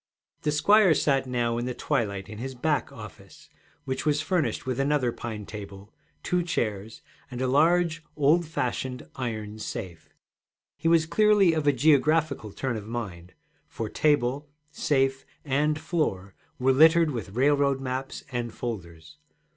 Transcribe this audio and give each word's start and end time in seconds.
The 0.41 0.51
squire 0.51 0.95
sat 0.95 1.27
now 1.27 1.59
in 1.59 1.65
the 1.65 1.75
twilight 1.75 2.27
in 2.27 2.39
his 2.39 2.55
'back' 2.55 2.91
office, 2.91 3.51
which 3.85 4.03
was 4.03 4.19
furnished 4.19 4.65
with 4.65 4.79
another 4.79 5.11
pine 5.11 5.45
table, 5.45 5.93
two 6.23 6.41
chairs, 6.41 7.03
and 7.29 7.39
a 7.39 7.45
large 7.47 8.03
old 8.15 8.47
fashioned 8.47 9.07
iron 9.15 9.59
safe. 9.59 10.09
He 10.75 10.87
was 10.87 11.05
clearly 11.05 11.53
of 11.53 11.67
a 11.67 11.71
geographical 11.71 12.51
turn 12.51 12.77
of 12.77 12.87
mind, 12.87 13.35
for 13.67 13.89
table, 13.89 14.49
safe, 14.71 15.23
and 15.45 15.77
floor 15.77 16.33
were 16.57 16.73
littered 16.73 17.11
with 17.11 17.35
railroad 17.35 17.79
maps 17.79 18.23
and 18.31 18.51
folders. 18.51 19.17